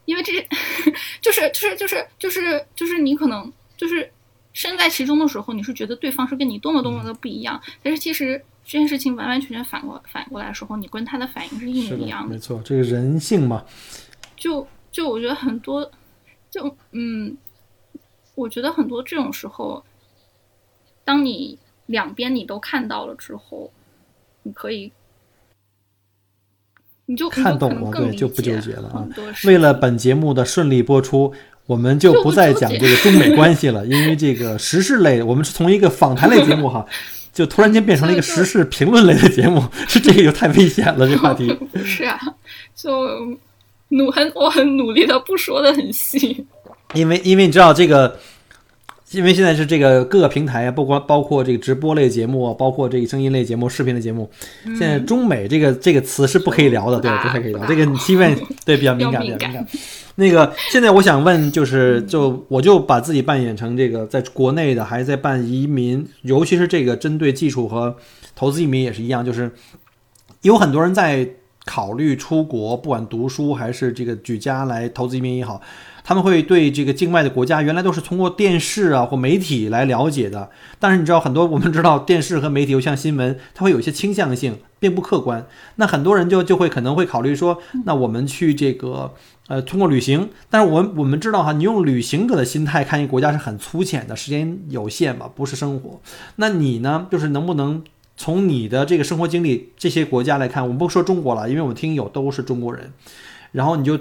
[0.07, 0.33] 因为这
[1.21, 4.11] 就是就是就是就是就是你可能就是
[4.55, 12.39] 身在其中的时候，你是觉得对方是跟你多么多么的不一样，但是其实这件事情完完全全反过反过来的时候，你跟他的反应是一模一样，的没。
[12.39, 13.65] 错，这个人性嘛，
[14.37, 15.91] 就就我觉得很多，
[16.51, 17.37] 就嗯，
[18.37, 19.85] 我觉得很多这种时候，
[21.05, 23.73] 当你两边你都看到了之后，
[24.45, 24.93] 你可以，
[27.07, 29.07] 你就看懂了，对，就不纠结了啊
[29.47, 31.35] 为了本节目的顺利播出，
[31.67, 36.85] 我们就不再讲这个中美关系了， 因为这个时事类，我们是从一个访谈类节目哈，
[37.33, 41.53] 就突然间变成了一个时事评论类的节目， 是这个就太危险了，这话题。
[41.73, 42.19] 不是啊，
[42.75, 42.91] 就
[43.89, 46.45] 努很我很努力的不说的很细，
[46.95, 48.19] 因为因为你知道这个，
[49.15, 54.29] 因为现在是这个各个平台啊，不光包括这个直播类节目，包括这个声音类节目、视频类节目，
[54.65, 57.65] 现在中美这个这个词是不可以聊的，对，不太可以聊。
[57.67, 59.67] 这个七问对比较敏感 比较敏感。
[60.17, 67.97] 那个现在我想问，就是就我就把自己扮演成这个在国内的，还在办移民，尤其是这个针对技术和
[68.37, 69.51] 投资移民也是一样，就是
[70.43, 71.29] 有很多人在
[71.65, 75.61] 考虑出国，不管读书还是这个举家来投资移民也好，
[76.05, 85.47] 他们会对这个境外的国家原来都是通过电视啊或媒体来了解的，但是你知道很多我们知道电视和媒体，又像新闻，它会有一些倾向性，并不客观。
[85.77, 89.15] 那很多人就就会可能会考虑说，那我们去这个
[89.49, 96.01] 呃通过旅行，但是我们我们知道哈，你用旅行者的心态看一个国家是很粗浅的，时间有限嘛，不是生活。
[96.37, 97.83] 那你呢，就是能不能？
[98.17, 102.93] 从你的这个生活经历，这些国家来看，我们不说中国了，因为我们听友都是中国人，
[103.51, 103.99] 然后你就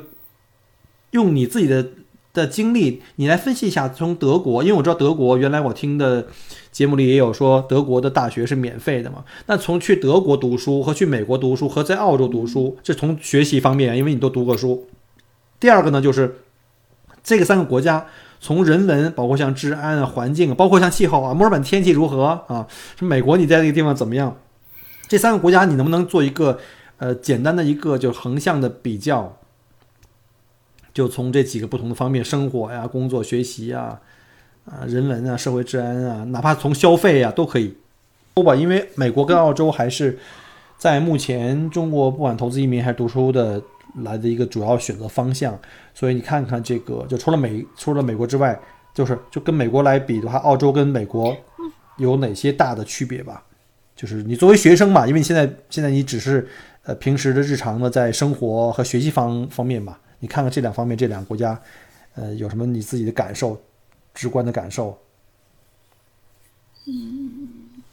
[1.14, 1.88] 用你自己的
[2.34, 6.28] 的经历，你来分析一下，从德国，因为我知道德国原来我听的
[6.72, 14.88] 节目里也有说德国的大学是免费的嘛，那从去德国读书和去美国读书和在澳洲读书，这从学习方面，因为你都读过书。
[15.60, 16.40] 第二个呢，就是
[17.24, 18.06] 这个三个国家。
[18.46, 22.68] 从人文，包括像治安啊、环境，包括像气候啊，墨尔本天气如何啊？
[23.00, 24.36] 是美国你在那个地方怎么样？
[25.08, 26.60] 这三个国家你能不能做一个
[26.98, 29.38] 呃简单的一个就横向的比较？
[30.94, 34.00] 就从这几个不同的方面，生活呀、工作、学习啊、
[34.66, 37.76] 啊人文啊、社会治安啊，哪怕从消费啊都可以
[38.34, 38.56] 不吧。
[38.56, 40.20] 因为美国跟澳洲还是
[40.78, 43.62] 在目前中国不管投资移民还是读书的
[44.04, 45.58] 来的一个主要选择方向。
[45.94, 48.60] 所以你看看这个，就除了美除了美国之外，
[48.94, 51.36] 就是就跟美国来比的话，澳洲跟美国
[51.98, 53.44] 有哪些大的区别吧？
[53.96, 56.48] 就是你作为学生嘛，因为你现在现在你只是
[56.84, 61.62] 呃平时的日常的在生活和学习方方面嘛，你看看这两方面这两个国家，
[62.16, 63.62] 呃有什么你自己的感受，
[64.14, 64.98] 直观的感受？
[66.86, 67.84] 嗯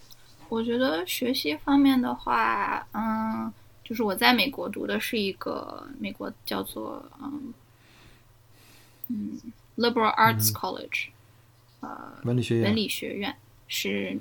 [0.48, 7.52] 我觉得学习方面的话，嗯，就是我在美国读的是一个美国叫做嗯
[9.08, 9.40] 嗯
[9.76, 11.08] Liberal Arts College，、
[11.80, 13.34] 呃，文理学院文理学院
[13.66, 14.16] 是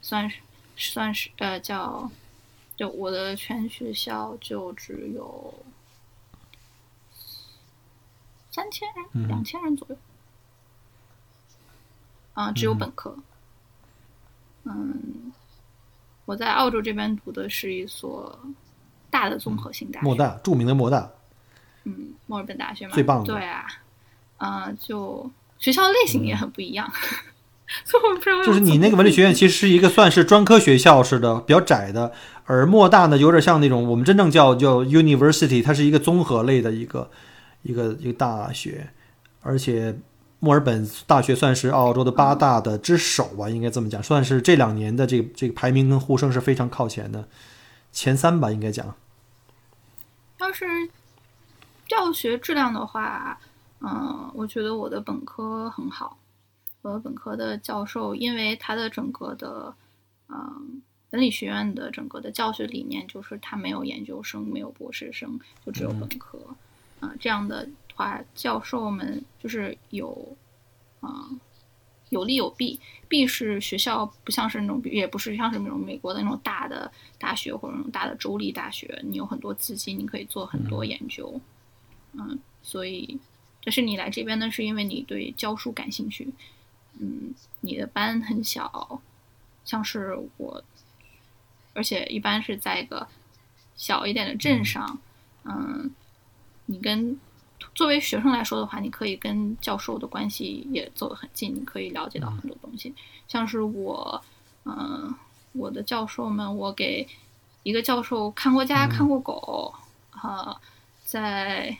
[0.00, 0.38] 算是
[0.74, 2.10] 算是呃叫，
[2.78, 5.52] 就我的全学校就只有
[8.54, 9.96] 三千人、两千人左右，
[12.34, 13.16] 啊、只有本科。
[14.64, 15.32] 嗯，
[16.26, 18.38] 我在澳洲这边读的是一所
[19.10, 21.10] 大的综合性大学，莫大著名的莫大，
[21.84, 23.32] 嗯，墨尔本大学嘛，最棒的。
[23.32, 23.66] 对啊，
[24.36, 26.92] 呃，就学校类型也很不一样，
[28.44, 32.12] 就是你那个文理学院其实是一个算是专科学校似的，比较窄的，
[32.44, 37.10] 而莫大呢有点像那种我们真正叫叫 university，它是一个综合类的一个
[37.62, 38.90] 一个一个大学，
[39.40, 39.98] 而且
[40.40, 47.28] 墨尔本大学算是澳洲的八大的之首吧，应该这么讲，算是这两年的这个这个排名跟呼声是非常靠前的，
[47.92, 48.94] 前三吧应该讲。
[50.38, 50.66] 要是
[51.86, 53.38] 教学质量的话，
[53.80, 56.18] 嗯、我觉得我的本科很好。
[56.82, 59.72] 我的本科的教授，因为他的整个的，
[60.28, 66.40] 嗯、文理学院的整个的教学理念就是他没有研究生，没有博士生，就只有本科。
[67.02, 70.36] 啊、这样的话，教授们就是有，
[71.00, 71.28] 啊、
[72.10, 72.78] 有利有弊。
[73.08, 81.40] 弊是学校不像是那种，也不是像是那种美国的那种大的大学或者那种大的州立大学，你有很多资金，你可以做很多研究。
[82.12, 83.18] 嗯，所以，
[83.64, 86.32] 但是你来这边呢，是因为你对教书感兴趣。
[87.00, 89.02] 嗯，你的班很小，
[89.64, 90.62] 像是我，
[91.74, 93.08] 而且一般是在一个
[93.74, 94.98] 小一点的镇上。
[95.44, 95.90] 嗯，
[96.66, 97.18] 你跟
[97.74, 102.94] 作为学生来说的话，你可以跟教授的关系也走得很近，你可以了解到很多东西。
[103.28, 104.22] 像是我，
[104.64, 105.14] 嗯、
[105.52, 107.06] 我的教授们，我给
[107.62, 109.74] 一个教授看过家、看过狗，
[110.10, 110.60] 啊、
[111.04, 111.76] 在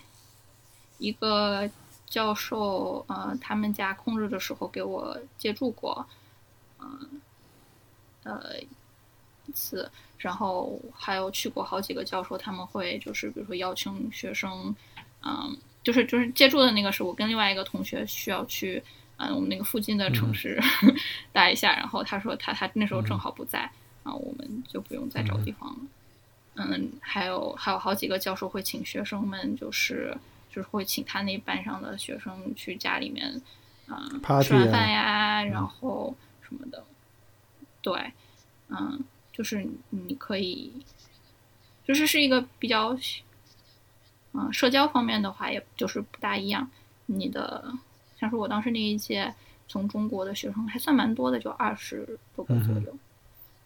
[0.98, 1.68] 一个
[2.06, 6.06] 教授，呃，他们家空着的时候给我借住过，
[6.78, 7.20] 嗯、
[8.22, 8.68] 呃，一
[9.52, 14.74] 次，然后还有去过好几个教授，他们会就是比如说邀请学生，
[15.24, 18.82] 嗯，就是就是借住的那个是我跟另外一个同学需要去，
[19.16, 20.60] 嗯，我们那个附近的城市
[21.32, 23.70] 待一下，然后他说他他那时候正好不在，
[24.02, 25.76] 啊，我们就不用再找地方了。
[26.54, 30.14] 嗯，还有还有好几个教授会请学生们，就是
[30.50, 33.40] 就是会请他那班上的学生去家里面，
[33.88, 36.84] 嗯吃完啊饭呀，然后什么的，
[37.80, 38.12] 对，
[38.68, 39.02] 嗯，
[39.32, 40.72] 就是你可以，
[41.86, 42.96] 就是是一个比较，
[44.32, 46.70] 嗯，社交方面的话，也就是不大一样。
[47.06, 47.72] 你的
[48.20, 49.32] 像是我当时那一届
[49.68, 52.96] 从中国的学生还算蛮多的，就二十多个左右。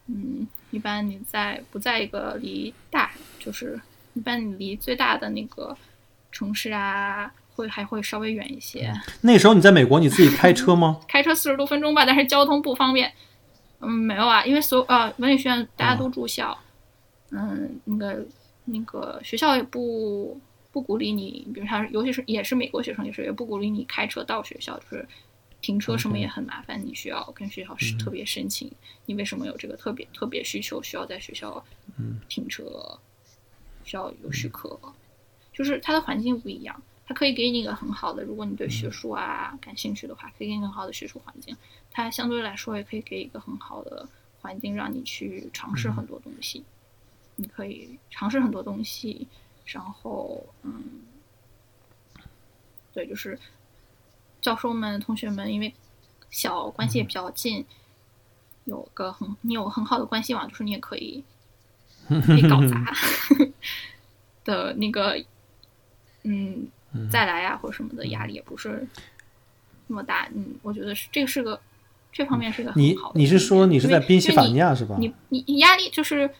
[0.06, 3.80] 嗯，一般你在不在一个离大，就是
[4.14, 5.76] 一般你离最大的那个
[6.30, 8.92] 城市啊，会还会稍微远一些。
[9.22, 11.00] 那时候你在美国，你自己开车吗？
[11.08, 13.12] 开车四十多分钟吧，但是交通不方便。
[13.80, 16.56] 嗯，没有啊，因为所有呃文理学院大家都住校，
[17.30, 18.26] 嗯，那个
[18.64, 20.40] 那个学校也不
[20.72, 25.06] 不鼓励你，比如像尤其是也是美国学生，也是也不鼓励你开车到学校，就是
[25.60, 28.70] 停车什么也很麻烦，你需要跟学校是特别申请，
[29.04, 31.64] 你为什么有这个特别特别需求，需要在学校
[32.28, 32.98] 停车，
[33.84, 34.78] 需要有许可，
[35.52, 36.82] 就是它的环境不一样。
[37.06, 41.56] 它可以给你一个很好的，如果你对学术啊感兴趣的话，可以给你很好的学术环境。
[41.90, 44.08] 它相对来说也可以给一个很好的
[44.40, 46.64] 环境，让你去尝试很多东西。
[47.36, 49.28] 你可以尝试很多东西，
[49.66, 50.82] 然后嗯，
[52.92, 53.38] 对，就是
[54.40, 55.74] 教授们、同学们，因为
[56.30, 57.64] 小关系也比较近，
[58.64, 61.22] 有个很你有很好的关系网，就是你也可以
[62.08, 62.92] 可以搞砸
[64.44, 65.22] 的那个，
[66.22, 66.68] 嗯，
[67.10, 68.86] 再来啊或者什么的压力也不是
[69.86, 70.28] 那么大。
[70.34, 71.60] 嗯，我觉得是这个是个
[72.12, 74.96] 这方面是个你很好的你是说你是在宾夕法尼亚是吧？
[74.98, 76.30] 你你你压力就是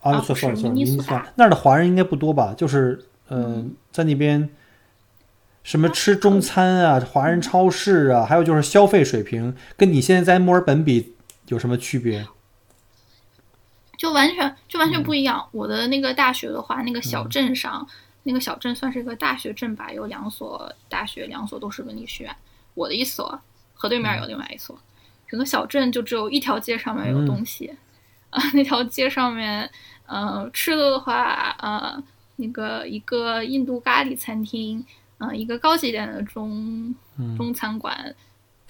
[0.00, 2.54] 啊，啊不是错错了错了，明尼苏达明尼苏达那儿的华人应该不多吧？
[2.56, 4.48] 就是呃，嗯在那边
[5.64, 11.14] 什么吃中餐啊，华人超市啊，还有就是消费水平，跟你现在在墨尔本比
[11.48, 12.26] 有什么区别？
[13.98, 15.48] 就完全就嗯完全不一样。
[15.52, 17.88] 我的那个大学的话，那个小镇上，
[18.26, 22.36] 那个小镇算是一个大学镇吧，有两所大学，两所都是文理学院。
[22.74, 23.40] 我的一所，
[23.72, 24.76] 河对面有另外一所。
[25.28, 27.72] 整个小镇就只有一条街上面有东西，
[28.30, 29.70] 啊、那条街上面，
[30.06, 32.02] 呃，吃的的话，呃，
[32.36, 34.84] 那个一个印度咖喱餐厅，
[35.18, 36.94] 呃，一个高级点的中
[37.36, 38.14] 中餐馆，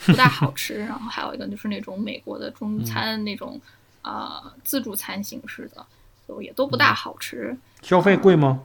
[0.05, 0.79] 不大好吃。
[0.79, 3.61] 然后还有一个就是那种美国的中餐那种。
[4.03, 5.85] 呃自助餐形式的，
[6.29, 7.59] 就也都不大好吃。
[7.83, 8.63] 消费贵吗？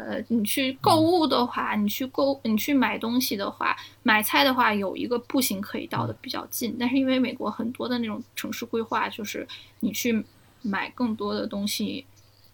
[0.00, 9.46] 呃，你去购物的话，你去购你去买东西的话，买菜的话有一个步行可以到的比较近，但是因为美国很多的那种城市规划，就是
[9.80, 10.24] 你去
[10.62, 12.06] 买更多的东西，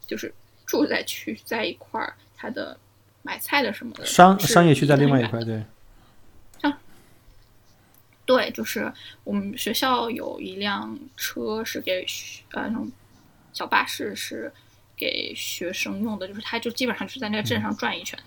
[0.06, 0.35] 就是
[0.66, 2.76] 住在区在一块儿，它的
[3.22, 5.62] 买菜的什么的商商业区在另外一块，对。
[8.24, 12.90] 对，就是我们学校有一辆车是给学呃那种
[13.52, 14.52] 小巴士是
[14.96, 18.18] 给学生用的，就是他就基本上就是在那个镇上转一圈。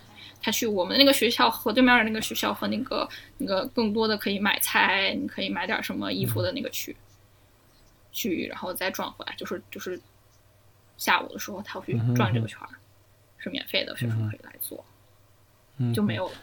[0.42, 3.06] 他去我们那个学校和对面的那个学校和那个
[3.36, 6.96] 那个更多的可以买菜，你可以买点什么衣服的那个区，
[8.10, 10.00] 去然后再转回来，就是就是
[10.96, 12.68] 下午的时候他会去转这个圈儿，
[13.36, 14.82] 是免费的，学生可以来做，
[15.76, 15.92] 嗯。
[15.92, 16.34] 就没有了。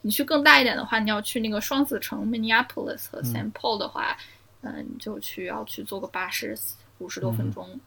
[0.00, 4.16] 你去更大一点的话，你要去那个双子城 Minneapolis 和 Saint Paul 的话，
[4.62, 6.58] 嗯、你就去要去坐个巴士
[6.96, 7.78] 五十多分钟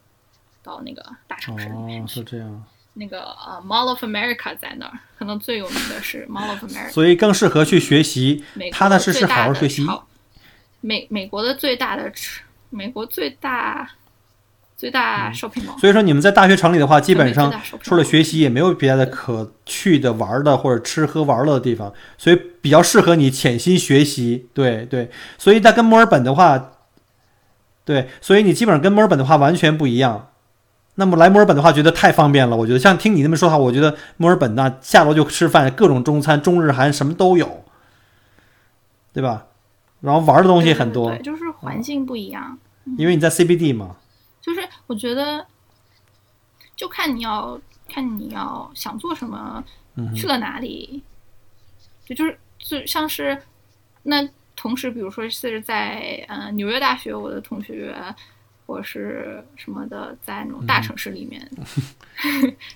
[0.64, 2.16] 到那个大城市里面哦，去。
[2.16, 6.90] 是这样，那个呃 Mall of America 在那儿，可能最有名的是 Mall of America。
[6.90, 9.86] 所以更适合去学习踏踏实实好好学习。
[9.86, 10.08] 超
[10.82, 13.90] 美美国的最大的吃，美国最大
[14.76, 15.80] 最大 shopping mall。
[15.80, 24.50] 所以说你们在大学城里的话，基本上除了学习也没有别的可去的、玩的或者吃喝玩乐的地方，所以比较适合你潜心学习。
[24.54, 26.72] 对对，所以它跟墨尔本的话，
[27.86, 30.32] 对，所以你基本上跟墨尔本的话完全不一样。
[30.96, 32.56] 那么来墨尔本的话，觉得太方便了。
[32.56, 37.64] 我觉得像听你那么说的话，我觉得墨尔本那下楼就吃饭，各种中餐、中日韩什么都有，
[39.12, 39.48] 对吧？
[40.02, 42.60] 然后玩的东西很多对，对就是环境不一样。
[42.98, 43.96] 因为你在 CBD 嘛。
[44.42, 45.46] 就是我觉得，
[46.76, 49.64] 就看你要看你要想做什么，
[49.96, 51.02] 嗯去了哪里，
[52.06, 53.42] 就就是就像是
[54.04, 57.96] 那同时，比如说是在呃纽约大学，我的同学
[58.66, 61.50] 或者是什么的，在那种大城市里面，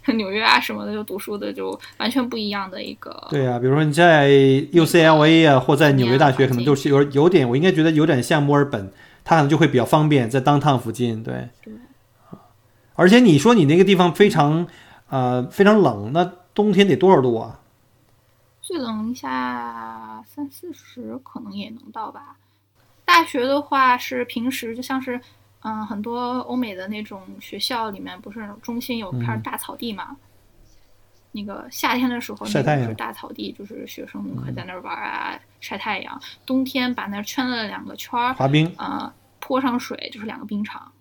[0.18, 3.28] 纽约啊什么的，就读书的就完全不一样的一个。
[3.30, 8.92] 对啊，比如说你在 UCLA 啊，或在纽约大学，可能就是有有点，我应该觉得有点像墨尔本，
[9.24, 11.50] 它可能就会比较方便，在 downtown 附近，对。
[11.64, 11.74] 对。
[12.96, 14.68] 而且你说你那个地方非常
[15.10, 17.60] 呃非常冷，那冬天得多少度啊？
[18.60, 22.36] 最冷一下三四十可能也能到吧。
[23.06, 25.22] 大学的话是平时就像是，
[25.62, 30.16] 嗯，很多欧美的那种学校里面不是中心有片大草地嘛？
[31.32, 36.20] 那个夏天的时候，那个是大草地，就是学生可以在那儿玩啊，晒太阳。
[36.46, 40.92] 冬天把那儿圈了两个圈儿，滑冰啊，泼上水就是两个冰场，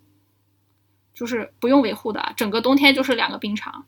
[1.13, 3.83] 就是不用维护的，整个冬天就是两个冰场。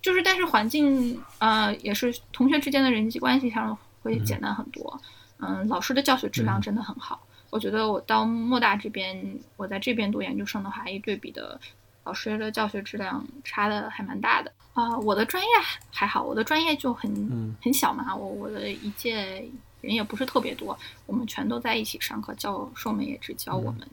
[0.00, 5.00] 就是，但是环境，呃，也是同学之间的人际关系上会简单很多。
[5.38, 7.20] 嗯，老师的教学质量真的很好。
[7.54, 11.60] 我觉得我到莫大这边，我在这边读研究生的话，一对比的，
[12.02, 14.52] 老师的教学质量差的还蛮大的。
[14.72, 15.48] 啊，我的专业
[15.92, 19.48] 还好，我的专业就很很小嘛，我我的一届
[19.82, 20.76] 人也不是特别多，
[21.06, 23.88] 我们全都在一起上课，教授们也只教我们，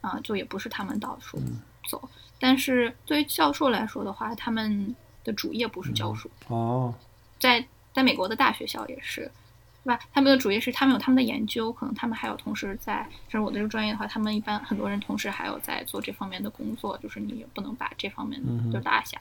[0.00, 1.38] 啊，就也不是他们到处
[1.88, 2.02] 走。
[2.40, 6.92] 但是对于教授来说的话，他们的主业不是教书哦，
[7.38, 9.30] 在在美国的大学校也是，
[9.84, 10.00] 对吧？
[10.12, 18.40] 他们的主业是他们有他们的研究，可能他们还有同时在，就是我这个专业的话，他们一般很多人同时还有在做这方面的工作，就是你也不能把这方面
[18.72, 19.20] 就落下。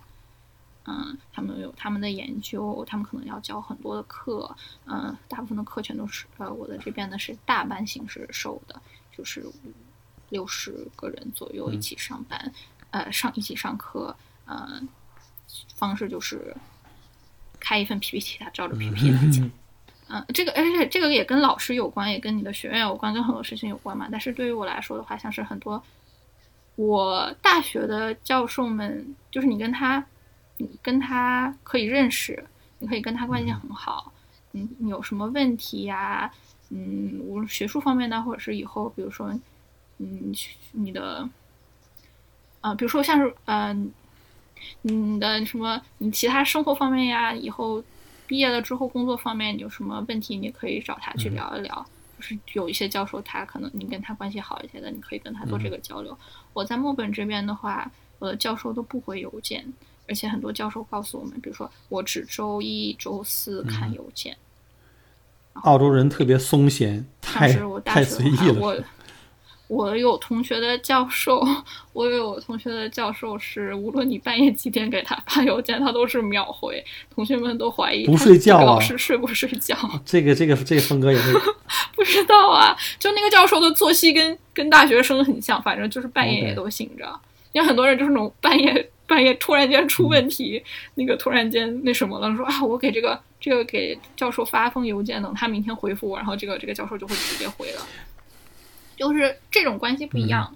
[0.85, 4.55] 嗯，他们有他们的研究，他们可能要教很多的课，
[4.85, 8.81] 嗯，大部分的课全都是呃，我的这边呢是大班形式授的，
[9.15, 9.45] 就是
[10.29, 12.51] 六十个人左右一起上班，
[12.91, 14.81] 呃，上一起上课，呃。
[15.77, 16.55] 方式就是
[17.59, 19.43] 开一份 PPT，他照着 PPT 来讲。
[19.43, 19.51] 嗯，
[20.33, 24.07] 这个而且这个也跟老师有关，也跟你的学院有关，跟很多事情有关嘛。
[24.11, 25.81] 但是对于我来说的话，像是很多
[26.75, 30.03] 我大学的教授们，就是你跟他，
[30.57, 32.43] 你跟他可以认识，
[32.79, 34.11] 你可以跟他关系很好。
[34.53, 36.31] 嗯，你有什么问题呀？
[36.69, 39.31] 嗯，无论学术方面的，或者是以后，比如说，
[39.99, 40.33] 嗯，
[40.71, 41.29] 你的，
[42.61, 43.91] 啊，比如说像是嗯。
[44.81, 45.81] 你的什么？
[45.99, 47.81] 你其他生活方面呀，以后
[48.29, 51.83] 毕业了之后工作方面你有什么问题，你可以找他去聊一聊。
[52.15, 56.15] 就是有一些教授，他可能你跟他关系好一些的，你可以跟他做这个交流。
[56.53, 59.65] 我在墨本这边的话，我的教授都不回邮件，
[60.07, 64.37] 而且很多教授告诉我们，比如说我只周一、周四看邮件。
[65.53, 67.51] 澳洲人特别松闲，太
[67.83, 68.59] 太随意了。
[68.59, 68.77] 我
[69.95, 71.45] 有同学的教授，
[71.93, 76.83] 我有同学的教授是，无论你半夜几点给他发邮件，他都是秒回。
[77.13, 79.77] 同学们都怀疑不睡觉啊，老师睡不睡觉？
[80.03, 81.33] 这个这个这个风格也是
[81.95, 82.75] 不知道啊。
[82.97, 87.07] 就那个教授的作息跟跟大学生很像，反正就是半夜也都醒着。
[87.51, 90.63] 因为很多人就是那种半夜半夜突然间出问题，
[90.95, 97.81] 那个突然间那什么了，说啊，我给这个这个给教授发封邮件，等他明天回复我，然后这个这个教授就会直接回了。
[98.99, 100.53] 就是这种关系不一样，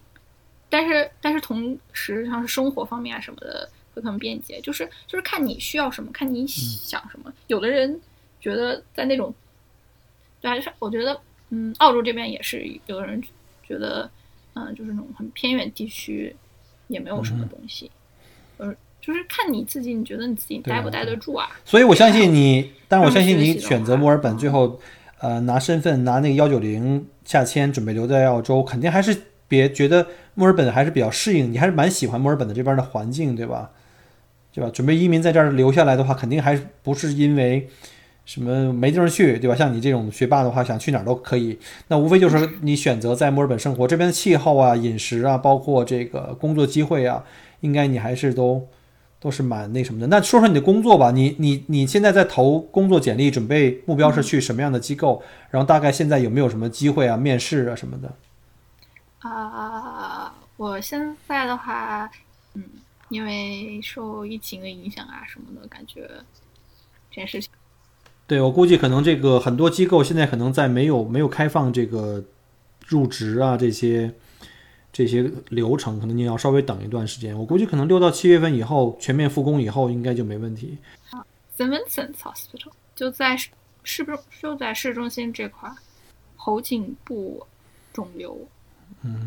[0.69, 7.33] 但是但是同时像是生活方面啊什么的会很便捷，就是就是看你需要什么，看你想什么。
[7.47, 7.97] 有的人
[8.41, 9.33] 觉得在那种，
[10.41, 11.17] 对啊，就是我觉得，
[11.51, 13.23] 嗯，澳洲这边也是有的人
[13.65, 14.11] 觉得，
[14.55, 16.35] 嗯，就是那种很偏远地区
[16.89, 17.89] 也没有什么东西，
[18.57, 21.49] 呃，就是看你自己，你觉得你自己待不待得住啊？
[21.63, 24.77] 所以我相信 你，但我相信你选择墨尔本最后。
[25.24, 29.15] 呃，拿身份拿那个幺九零下签，准备留在澳洲，肯定还是
[29.47, 33.71] 别觉得墨尔本还是比较适应，你还是蛮喜欢墨尔本的这边的环境，对吧？
[34.53, 34.69] 对吧？
[34.74, 37.69] 准备移民在这儿留下来的话，肯定还不是因为
[38.26, 39.55] 什么没地方去，对吧？
[39.55, 41.57] 像你这种学霸的话，想去哪儿都可以。
[41.88, 47.24] 那无非就是你选择在墨尔本生活，这边的气候啊、饮食啊，包括这个工作机会啊，
[47.61, 48.67] 应该你还是都。
[49.24, 50.07] 都是蛮那什么的。
[50.07, 55.24] 那说说你的工作吧，你你你现在在投工作简历，准备目标是去什么样的机构？
[55.49, 58.13] 然后大概现在有没有什么机会啊、面试啊什么的？
[59.19, 62.11] 啊，我现在的话，
[62.55, 62.63] 嗯，
[63.07, 66.01] 因为受疫情的影响啊什么的，感觉
[67.09, 67.49] 这件事情。
[68.28, 72.21] 对，我估计可能这个很多机构现在可能在没有没有开放这个
[72.86, 74.13] 入职啊这些。
[74.93, 80.77] 这些流程可能你要稍微等一段时间，我估计可能六到七月份以后全面复工以后，应该就没问题。
[81.09, 81.25] 啊
[81.57, 83.35] ，St Vincent Hospital 就在
[83.83, 85.67] 市中就在市中心这块，
[86.35, 87.45] 喉颈部
[87.91, 88.47] 肿瘤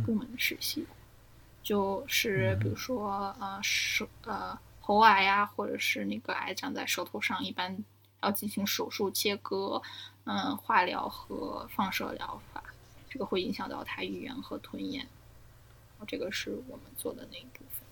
[0.04, 0.86] 部门实习，
[1.64, 7.76] 就是比如说呃手呃喉癌呀，或者是那个癌长在舌头上，一般
[8.22, 9.82] 要进行手术切割，
[10.26, 12.62] 嗯，化疗和放射疗法，
[13.10, 15.04] 这个会影响到他语言和吞咽。
[16.07, 17.82] 这个是我们做的那一部分，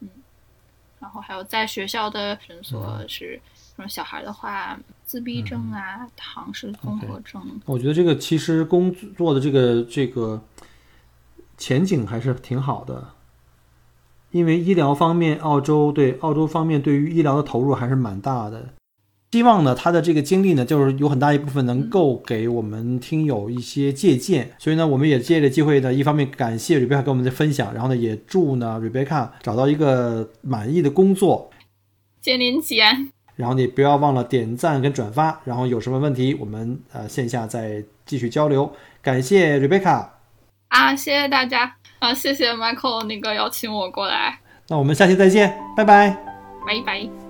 [0.00, 0.08] 嗯，
[1.00, 3.40] 然后还有在学校的诊所是，
[3.74, 7.60] 什么小孩的话，自闭症啊，唐氏综合症。
[7.64, 10.42] 我觉得这个其实工作的这个这个
[11.56, 13.12] 前景还是挺好的，
[14.30, 18.74] 因为医疗方面，澳洲对澳洲方面对于医疗的投入还是蛮大的。
[19.32, 24.50] 希望呢，他的这个经历呢，就是有很大一部分能够给我们听友一些借鉴。
[24.58, 31.50] 所以呢，我们也借着机会呢，一方面感谢 Rebecca 给我们的分享，然后呢，也祝呢 Rebecca 找到一个满意的工作。
[32.22, 33.10] 谢您吉安。
[33.34, 35.42] 然后你不要忘了点赞跟转发。
[35.44, 38.72] 然后有什么问题，我们呃线下再继续交流。
[39.02, 40.06] 感谢 Rebecca。
[40.68, 44.38] 啊，谢谢大家啊，谢谢 Michael 那个邀请我过来。
[44.68, 46.10] 那我们下期再见，拜拜。
[46.66, 47.25] 拜拜。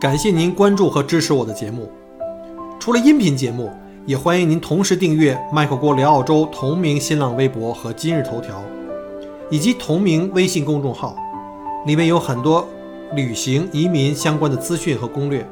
[0.00, 1.86] 感谢您关注和支持我的节目。
[2.78, 3.70] 除了音频节目，
[4.06, 8.62] 也欢迎您同时订阅“麦克郭聊澳洲”同名新浪微博和今日头条，
[9.50, 11.14] 以及同名微信公众号，
[11.84, 12.66] 里面有很多
[13.14, 15.46] 旅行、移民相关的资讯和攻略。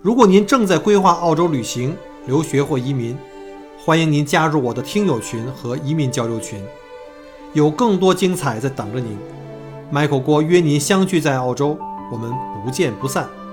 [0.00, 3.14] 如果您正在规划澳洲旅行、留学或移民，
[3.78, 6.58] 欢迎您加入我的听友群和移民交流群，
[7.52, 9.18] 有更多精彩在等着您。
[9.90, 11.76] 麦克郭约您相聚在澳洲。
[12.10, 12.32] 我们
[12.64, 13.43] 不见不散。